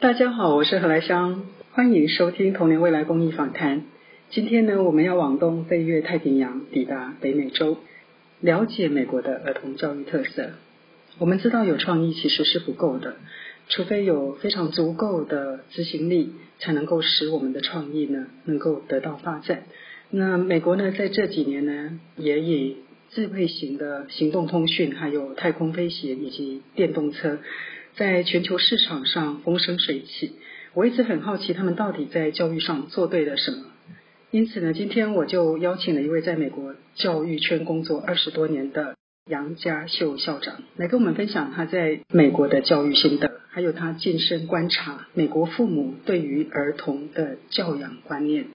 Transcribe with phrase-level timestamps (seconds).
[0.00, 1.42] 大家好，我是何来香，
[1.72, 3.82] 欢迎收听童年未来公益访谈。
[4.30, 7.78] 今天呢，我们要往东飞越太平洋，抵达北美洲，
[8.40, 10.50] 了解美国的儿童教育特色。
[11.18, 13.16] 我们知道有创意其实是不够的，
[13.68, 19.64] 除非有非常足够的执行力，才能够使我们的创意呢能够得到发展。
[20.10, 22.76] 那美国呢，在这几年呢，也以
[23.10, 27.38] 智慧型的行动通讯、还有太空飞行以及电动车，
[27.96, 30.32] 在全球市场上风生水起。
[30.74, 33.64] 我一直很好奇，他们到底在教育上做对了什么？
[34.30, 38.96] 因此呢，今天我就邀请了一位在美国教育圈工作二十多年的
[39.30, 48.46] 杨家秀校长，来跟我们分享他在美国的教育心得，还有他近身观察美国父母对于儿童的教养观念。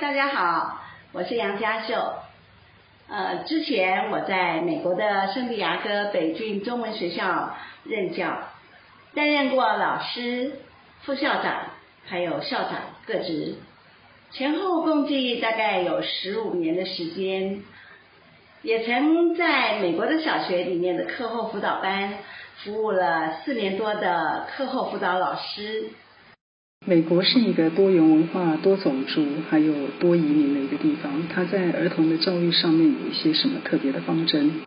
[0.00, 0.82] 大家好，
[1.12, 1.94] 我是杨家秀。
[3.08, 8.42] 呃，之前我在美国的圣地亚哥北郡中文学校任教，
[9.14, 10.60] 担任过老师、
[11.00, 11.70] 副校长，
[12.04, 12.72] 还有校长
[13.06, 13.54] 各职，
[14.32, 17.62] 前后共计大概有十五年的时间。
[18.60, 22.12] 也曾在美国的小学里面的课后辅导班
[22.58, 25.88] 服务了四年多的课后辅导老师。
[26.84, 34.62] 美国是一个多元文化、多种族还有多移民的一个地方，它在儿童的教育上面有一些什么特别的方针？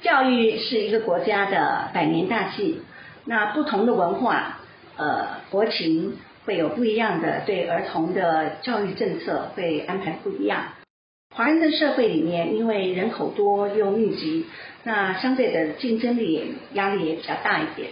[0.00, 2.80] 教育是一个国家的百年大计，
[3.26, 4.60] 那不同的文化、
[4.96, 6.14] 呃国情
[6.46, 10.64] 会有不一样的对儿童的教育政策会安排不一样。
[11.34, 14.46] 华人的社会里面，因为人口多又密集，
[14.84, 17.90] 那相对的竞争力也压力也比较大一点。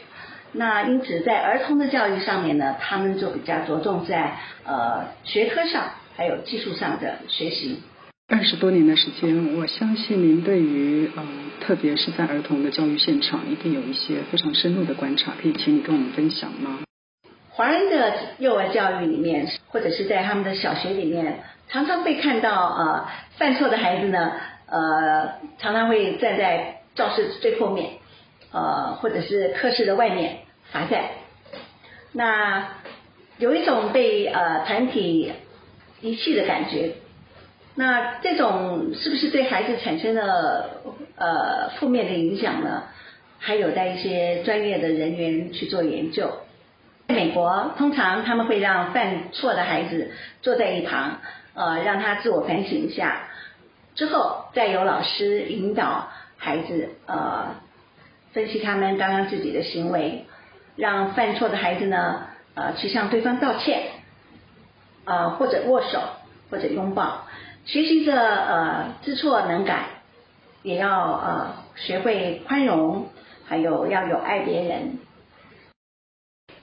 [0.52, 5.84] 那因此在儿童的教育上面呢，他们就比较着重在呃学科上
[6.16, 7.80] 还有技术上的学习。
[8.28, 11.22] 二十多年的时间，我相信您对于呃
[11.60, 16.80] 特别是在儿童的教育现场，一定有一些非常深入的观察，可以请你跟我们分享吗？
[17.50, 21.40] 华人的幼儿教育里面，或者是在他们的小学里面。
[21.70, 24.32] 常常被看到呃犯错的孩子呢，
[24.66, 27.97] 呃常常会站在教室最后面，
[28.52, 30.38] 呃或者是课室的外面
[30.70, 31.04] 罚站。
[32.12, 32.68] 那
[33.38, 35.32] 有一种被呃团体
[36.00, 36.92] 遗弃的感觉。
[37.74, 40.70] 那这种是不是对孩子产生了
[41.16, 42.84] 呃负面的影响呢？
[43.38, 46.32] 还有待一些专业的人员去做研究。
[47.06, 50.10] 在美国通常他们会让犯错的孩子
[50.42, 51.18] 坐在一旁。
[51.54, 53.28] 呃，让他自我反省一下，
[53.96, 57.56] 之后再由老师引导孩子呃
[58.32, 60.24] 分析他们刚刚自己的行为，
[60.76, 63.82] 让犯错的孩子呢呃去向对方道歉，
[65.04, 66.00] 呃或者握手
[66.50, 67.26] 或者拥抱，
[67.64, 69.86] 学习着呃知错能改，
[70.62, 73.08] 也要呃学会宽容，
[73.44, 74.98] 还有要有爱别人。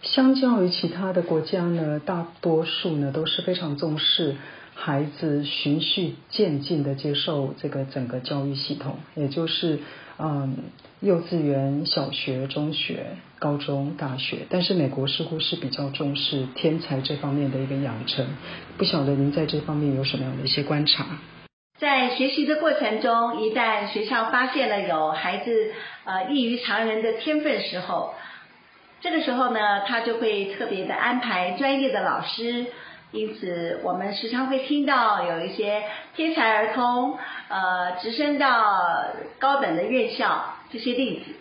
[0.01, 4.35] 相较于其他的国家呢，大多数呢都是非常重视。
[4.77, 9.79] 孩子循序渐进的接受这个整个教育系统，也就是
[10.17, 10.55] 嗯
[11.01, 14.47] 幼稚园、小学、中学、高中、大学。
[14.49, 18.25] 但是美国似乎是比较重视天才这方面的一个养成，
[18.77, 21.05] 不晓得您在这方面有什么样的一些观察？
[21.77, 25.73] 在学习的过程中，一旦学校发现了有孩子
[26.05, 28.13] 呃异于常人的天分时候，
[29.01, 32.67] 这个时候呢，他就会特别的安排专业的老师。
[33.15, 35.83] 因此，我们时常会听到有一些
[36.15, 37.17] 天才儿童，
[37.47, 39.07] 呃，直升到
[39.39, 41.31] 高等的院校这些例子，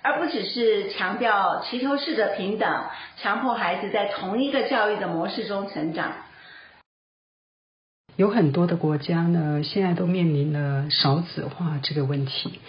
[0.00, 2.84] 而不只是强调齐头式的平等，
[3.18, 6.10] 强迫孩子在同一个教育的模式中成长。
[8.16, 12.60] 有很多的国家呢，现在都面临了少子化这个问题。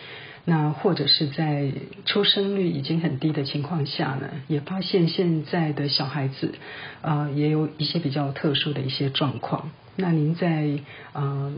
[0.43, 1.71] 那或者是在
[2.05, 6.55] 出生率已经很低的情况下呢，也发现现在的小孩子，
[7.03, 9.69] 啊，也有一些比较特殊的一些状况。
[9.95, 10.79] 那您在
[11.13, 11.51] 啊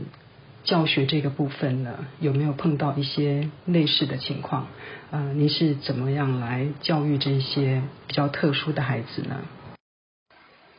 [0.64, 4.66] 教学这个部分呢，有没有碰到一些类似的情况？
[5.10, 9.36] 啊，您是怎么样来教育这些比较特殊的孩子呢？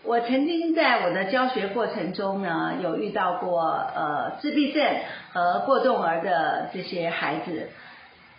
[0.03, 4.83] 我曾经在我的教学过程中呢，有遇到过呃自闭症
[5.31, 7.69] 和过动儿的这些孩子。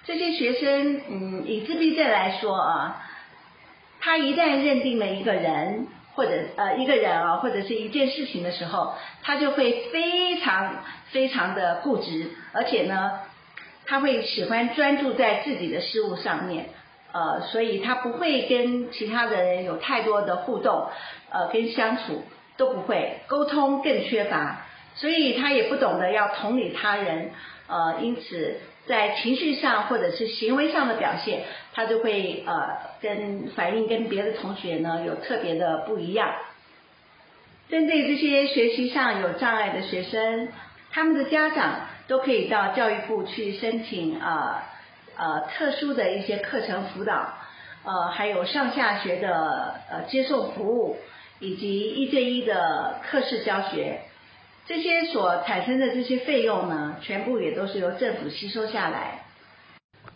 [0.06, 3.02] 这些学生，嗯，以自闭症来说啊，
[4.00, 13.18] 他一旦认定了一个人或者呃一个人啊，或者是一件事情的时候，他就会非常非常的固执，而且呢，
[13.84, 16.66] 他会喜欢专注在自己的事物上面，
[17.12, 20.88] 呃，所以他不会跟其他的人有太多的互动，
[21.30, 22.22] 呃，跟相处
[22.56, 24.64] 都不会，沟通更缺乏，
[24.94, 27.32] 所以他也不懂得要同理他人，
[27.66, 31.42] 呃，因此在情绪上或者是行为上的表现，
[31.74, 36.34] 他就会呃跟反应跟别的同学呢有特别的不一样。
[37.68, 40.48] 针对这些学习上有障碍的学生，
[40.92, 44.62] 他们的家长都可以到教育部去申请呃
[45.16, 47.34] 呃特殊的一些课程辅导，
[47.84, 50.96] 呃还有上下学的呃接送服务，
[51.40, 54.02] 以及一对一的课室教学。
[54.68, 59.22] 这些所产生的这些费用呢，全部也都是由政府吸收下来。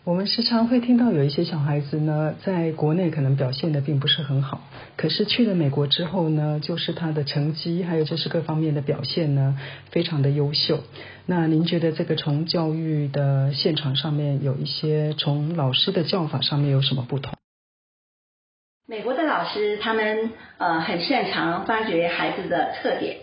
[0.03, 4.61] 我们时常会听到有一些小孩子呢，在国内可能表现的并不是很好，
[4.97, 9.57] 可是去了美国之后呢，就是他的成绩还有就是各方面的表现呢，
[9.91, 10.79] 非常的优秀。
[11.27, 17.35] 那您觉得这个从教育的现场上面有一些从老师的教法上面有什么不同？
[18.87, 23.17] 美国的老师他们呃很擅长发掘孩子的特点。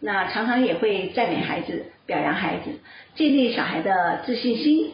[0.00, 2.70] 那常常也会赞美孩子、表扬孩子，
[3.14, 4.92] 建立小孩的自信心。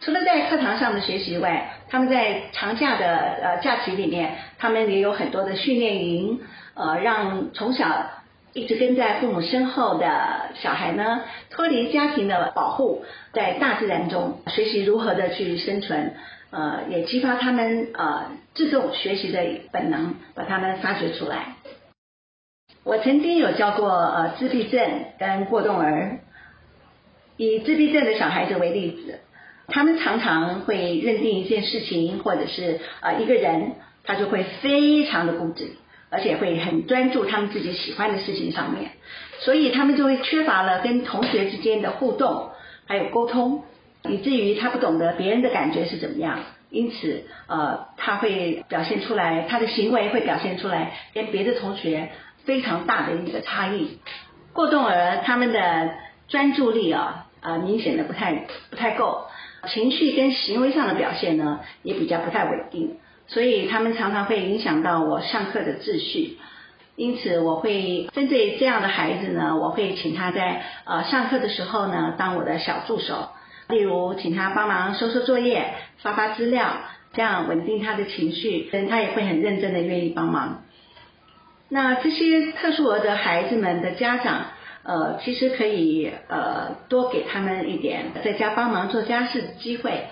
[0.00, 6.40] 除了在课堂上的学习外，他们在长假的呃假期里面，他们也有很多的训练营，
[6.74, 8.06] 呃，让从小
[8.52, 10.06] 一直跟在父母身后的
[10.54, 16.14] 小孩呢，脱离家庭的保护，在大自然中学习如何的去生存，
[16.50, 21.56] 呃，也激发他们呃自动学习的本能，把他们发掘出来。
[22.88, 24.80] 我曾经有教过呃自闭症
[25.18, 26.20] 跟过动儿，
[27.36, 29.20] 以自闭症的小孩子为例子，
[29.66, 33.72] 他们常常会认定一件事情或者是呃一个人，
[34.04, 35.66] 他就会非常的固执，
[36.08, 38.92] 而且会很专注他们自己喜欢的事情上面，
[39.40, 42.52] 所以他们就会缺乏了跟同学之间的互动
[42.86, 43.64] 还有沟通，
[44.08, 46.38] 以至于他不懂得别人的感觉是怎么样，
[46.70, 52.08] 因此呃他会表现出来，他的行为会表现出来跟别的同学。
[52.48, 53.98] 非常大的一个差异，
[54.54, 55.90] 过动儿他们的
[56.28, 59.26] 专注力啊啊明显的不太不太够，
[59.68, 62.96] 情绪跟行为上的表现呢也比较不太稳定，
[63.26, 66.38] 所以他们常常会影响到我上课的秩序。
[66.96, 73.28] 因此我会针对这样的孩子呢，我会请他在呃上课的时候呢当我的小助手，
[73.68, 76.64] 例如请他帮忙收收作业、发发资料，
[77.12, 80.62] 这样稳定他的情绪，他也会很认真的愿意帮忙。
[81.68, 84.46] 那这些特殊儿的孩子们的家长，
[84.84, 90.04] 呃，其实可以呃多给他们一点在家帮忙做家事的机会。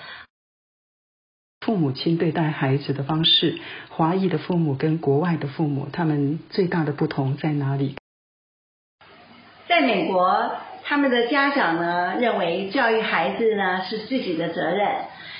[1.64, 3.58] 父母亲对待孩子的方式，
[3.88, 7.96] 华裔的父母跟国外的父母，他们最大的不同在哪里？
[9.66, 10.52] 在美国，
[10.84, 14.88] 他们的家长呢认为教育孩子呢是自己的责任。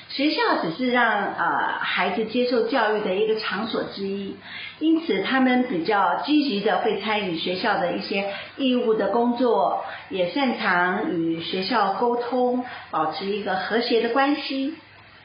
[0.09, 4.37] 学校只是让呃孩子接受教育的一个场所之一，
[4.79, 14.75] 因此他们比较积极的会参与学校的一些义务的工作，也擅长与学校沟通，保持一个和谐的关系。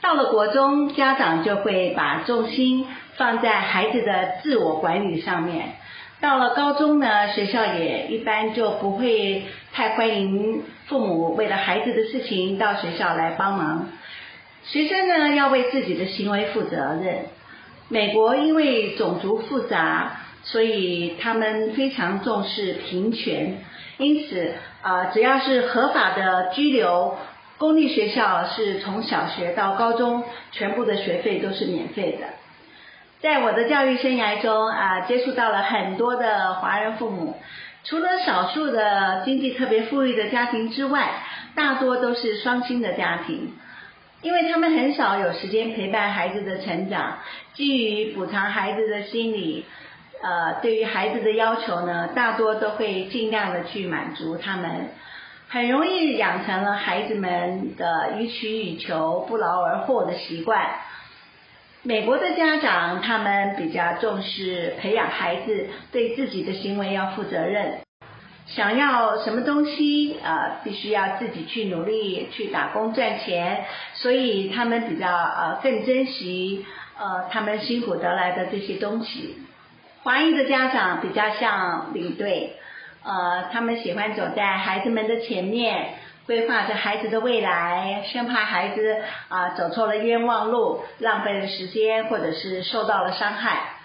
[0.01, 2.87] 到了国中，家长就会把重心
[3.17, 5.77] 放在孩子的自我管理上面。
[6.21, 13.89] 到了高中呢，学校也一般就不会太欢迎父母为了孩子的事情到学校来帮忙。
[14.65, 17.27] 学生呢要为自己的行为负责任。
[17.89, 23.59] 美国因为种族复杂，所以他们非常重视平权。
[23.99, 27.17] 因此啊，只要是合法的居留，
[27.59, 32.27] 公立学校是从小学到高中全部的学费都是免费的。
[33.21, 37.37] 在我的教育生涯中啊，接触到了很多的华人父母，
[37.85, 41.11] 除了少数的经济特别富裕的家庭之外，
[41.55, 43.53] 大多都是双薪的家庭。
[44.23, 47.19] 因为他们很少有时间陪伴孩子的成长，
[47.55, 49.65] 基于补偿孩子的心理，
[50.23, 54.91] 呃，对于孩子的要求呢，大多都会尽量的去满足他们，
[55.49, 60.71] 很容易养成了孩子们的予取予求、不劳而获的习惯。
[61.83, 67.81] 美国的家长他们比较重视培养孩子对自己的行为要负责任。
[68.55, 76.67] 想要什么东西呃，必须要自己去努力去打工赚钱，所以他们比较呃更珍惜
[76.99, 79.39] 呃他们辛苦得来的这些东西。
[80.03, 82.57] 华裔的家长比较像领队，
[83.05, 85.95] 呃，他们喜欢走在孩子们的前面，
[86.27, 93.77] 规划着孩子的未来，生怕孩子啊走错了冤枉路，浪费了时间，或者是受到了伤害。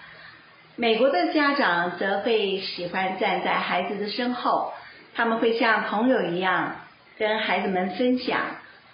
[0.80, 4.72] 美国的家长则会喜欢站在孩子的身后，
[5.12, 6.76] 他们会像朋友一样
[7.18, 8.38] 跟孩子们分享，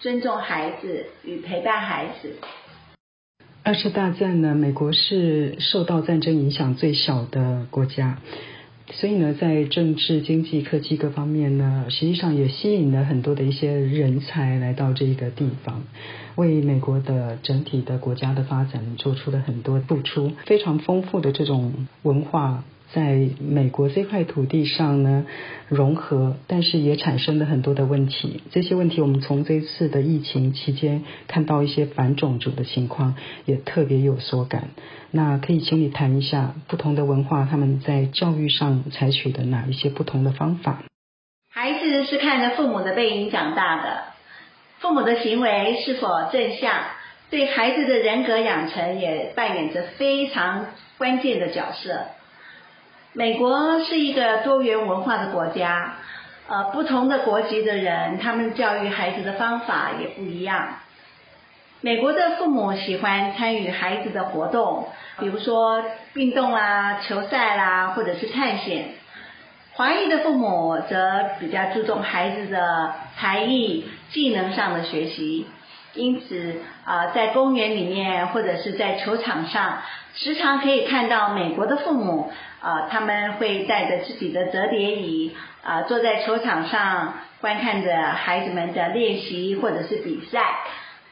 [0.01, 2.37] 尊重孩子与陪伴孩子。
[3.63, 8.17] 二次大战呢，美国是受到战争影响最小的国家。
[8.93, 15.83] 所以呢，在政治、经济、科技各方面呢，实际上也吸引了很多的一些人才来到这个地方，
[16.37, 22.63] 为美国的整体的国家的发展做出了很多付出，非常丰富的这种文化。
[22.95, 25.27] 在美国这块土地上呢，
[25.69, 28.43] 融合，但是也产生了很多的问题。
[28.53, 34.69] 这些问题，我们从这次的疫情期间看到一些反种族的情况，也特别有所感。
[35.11, 40.85] 那可以请你谈一下不同的文化，他们在教育上采取的哪一些不同的方法？
[41.51, 44.03] 孩子是看着父母的背影长大的，
[44.79, 46.73] 父母的行为是否正向，
[47.31, 52.07] 对孩子的人格养成也扮演着非常关键的角色。
[53.17, 55.95] 美国是一个多元文化的国家，
[56.49, 60.81] 呃，不同的国籍的人，他们教育孩子的方法也不一样。
[61.81, 64.89] 美国的父母喜欢参与孩子的活动，
[65.21, 68.95] 比如说运动啦、球赛啦，或者是探险。
[69.75, 75.47] 华裔的父母则比较注重孩子的才艺、技能上的学习，
[75.95, 79.79] 因此啊，在公园里面或者是在球场上，
[80.15, 82.31] 时常可以看到美国的父母。
[82.65, 85.33] 啊，他们会带着自己的折叠椅，
[85.63, 90.41] 啊，坐在球场上观看着孩子们的练习或者是比赛。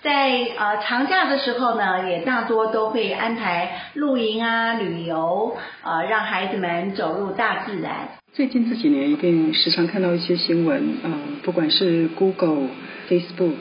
[0.01, 8.09] 在呃长假的时候呢，也大多都会安排露营啊、旅游，啊，让孩子们走入大自然。
[8.33, 11.12] 最近这几年，一定时常看到一些新闻，啊，
[11.43, 12.69] 不管是 Google、
[13.11, 13.59] Facebook，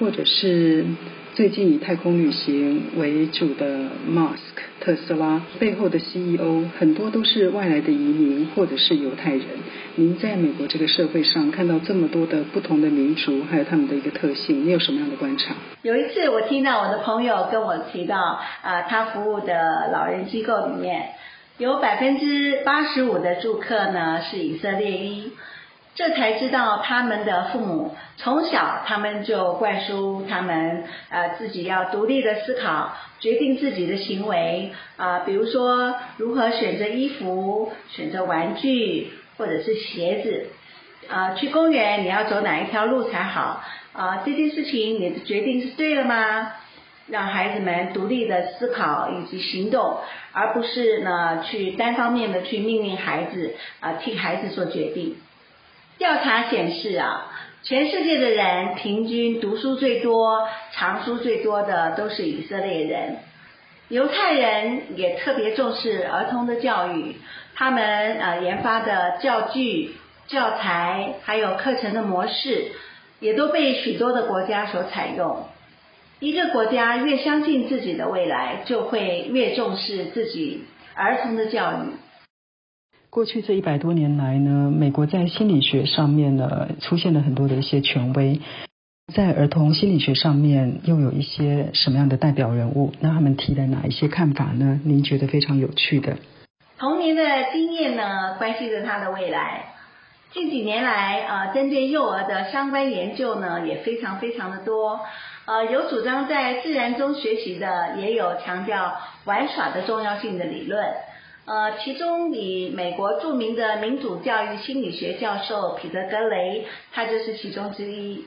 [0.00, 0.84] 或者是。
[1.32, 9.44] 最近以太空旅行为主的 Musk 特斯拉背后的 CEO 很多都是外来的移民或者是犹太人。
[9.94, 15.54] 您在美国这个社会上看到这么多的不同的民族，还有他们的一个特性，你有什么样的观察？
[15.82, 21.10] 有一次我听到我的朋友跟我提到，啊，他服务的老人机构里面
[21.58, 25.30] 有百分之八十五的住客呢是以色列裔。
[26.00, 40.46] 这才知道他们的父母从小他们就灌输他们呃自己要独立的思考，决定自己的行为啊，比如说如何选择衣服、选择玩具或者是鞋子
[41.10, 44.22] 啊，去公园你要走哪一条路才好啊？
[44.24, 46.52] 这件事情你的决定是对的吗？
[47.08, 49.98] 让孩子们独立的思考以及行动，
[50.32, 55.16] 而不是呢去单方面的去命令孩子啊替孩子做决定。
[56.00, 57.26] 调查显示啊，
[57.62, 63.18] 全世界的人平均读书最多、藏书最多的都是以色列人。
[63.90, 67.16] 犹太人也特别重视儿童的教育，
[67.54, 67.84] 他们
[68.18, 69.94] 呃研发的教具、
[70.26, 72.72] 教材还有课程的模式，
[73.20, 75.44] 也都被许多的国家所采用。
[76.18, 80.64] 一个国家越相信自己的未来，就会越重视自己
[80.94, 81.92] 儿童的教育。
[83.10, 88.40] 过去这一百多年来呢，美国在心理学上面呢出现了很多的一些权威，
[89.12, 92.92] 在儿童心理学上面又有一些什么样的代表人物？
[93.00, 94.80] 那他们提的哪一些看法呢？
[94.84, 96.18] 您觉得非常有趣的？
[96.78, 99.64] 童年的经验呢，关系着他的未来。
[100.30, 105.00] 近几年来，呃，针对幼儿的相关研究呢，也非常非常的多。
[105.46, 110.86] 呃，有主张在自然中学习的，也有强调玩耍的重要性的理论。
[111.46, 118.26] 呃，其中以美国著名的民主教育心理学教授彼得格雷，他就是其中之一。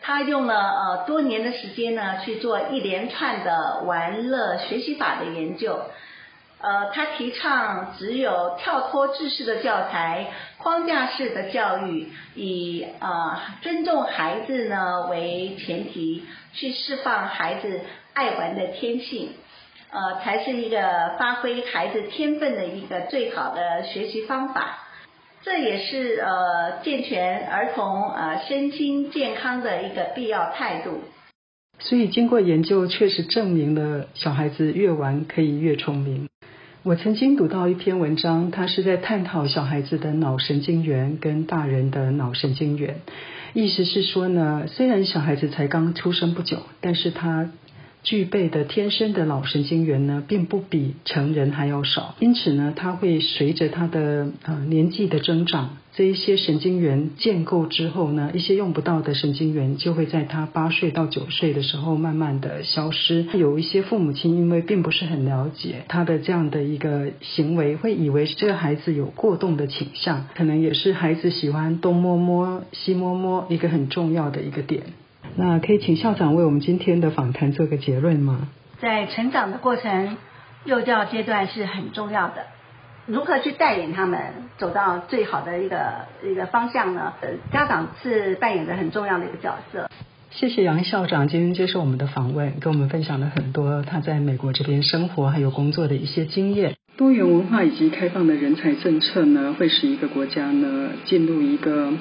[0.00, 5.80] 他用了呃多年的时间呢，去做一连串的玩乐学习法的研究。
[6.60, 10.28] 呃，他提倡只有跳脱知识的教材、
[10.58, 17.80] 框架式的教育，以呃尊重孩子呢为前提，去释放孩子
[18.14, 19.30] 爱玩的天性。
[19.92, 20.78] 呃，才是一个
[21.18, 24.78] 发挥孩子天分的一个最好的学习方法。
[25.42, 31.02] 这也是呃健全儿童呃身心健康的一个必要态度。
[31.78, 36.30] 所以经过研究，确实证明了小孩子越玩可以越聪明。
[36.84, 43.00] 我曾经读到一篇文章，它是在探讨小孩子的脑神经元跟大人的脑神经元。
[43.52, 47.50] 意思是说呢，虽然小孩子才刚出生不久，但是他。
[48.02, 63.24] 具备的天生的脑神经元呢，并不比成人还要少，因此呢，它会随着他的呃年纪的增长，这一些神经元建构之后呢，一些用不到的神经元就会在他八岁到九岁的时候慢慢的消失。
[63.34, 74.82] 有一些父母亲因为并不是很了解他的这样的一个行为，会以为这个孩子有过动的倾向，可能也是孩子喜欢东摸摸西摸摸一个很重要的一个点。
[75.36, 78.48] 那可以请校长为我们今天的访谈做个结论吗？
[78.80, 80.16] 在成长的过程，
[80.64, 82.46] 幼教阶段是很重要的。
[83.06, 84.20] 如何去带领他们
[84.58, 87.12] 走到最好的一个一个方向呢？
[87.20, 89.90] 呃，家长是扮演着很重要的一个角色。
[90.30, 96.74] 谢谢杨校长今天接受我们的访问，跟我们分享了很多他在美国这边生活还有工作的一些经验。
[96.96, 101.92] 多元文化以及开放的人才政策呢，会使一个国家呢进入一个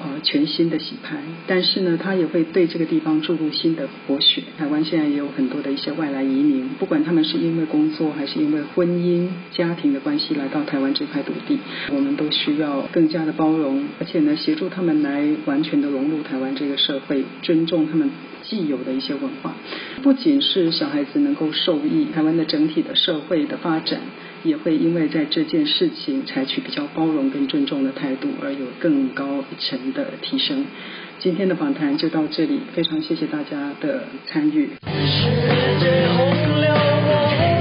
[0.00, 4.42] 呃全新的洗牌，但是呢，它也会对这个地方注入新的活血。
[4.56, 11.58] 台湾现在也有很多的一些外来移民，不管他们是因为工作还是因为婚姻家庭的关系来到台湾这块土地，
[11.92, 18.10] 我们都需要更加的包容，而且呢，协助他们来完全的融入台湾这个社会，尊重他们
[18.44, 19.54] 既有的一些文化。
[20.02, 24.00] 不仅是小孩子能够受益，台湾的整体的社会的发展。
[24.44, 30.64] 也会因为在这件事情采取比较包容跟尊重的态度，而有更高一层的提升。
[31.18, 34.70] 今天的访谈就到这里，非常谢谢大家的参与。
[34.86, 35.24] 世
[35.80, 36.30] 界红
[36.60, 37.57] 了